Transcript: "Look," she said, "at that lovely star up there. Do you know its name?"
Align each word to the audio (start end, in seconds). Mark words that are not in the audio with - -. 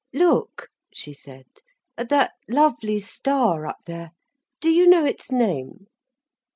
"Look," 0.15 0.69
she 0.91 1.13
said, 1.13 1.45
"at 1.95 2.09
that 2.09 2.31
lovely 2.49 2.99
star 2.99 3.67
up 3.67 3.81
there. 3.85 4.13
Do 4.59 4.71
you 4.71 4.87
know 4.87 5.05
its 5.05 5.31
name?" 5.31 5.89